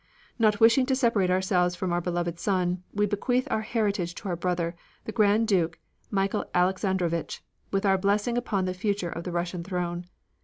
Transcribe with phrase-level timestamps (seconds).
[0.39, 4.35] Not wishing to separate ourselves from our beloved son, we bequeath our heritage to our
[4.35, 5.77] brother, the Grand Duke
[6.09, 10.07] Michael Alexandrovitch, with our blessing upon the future of the Russian throne.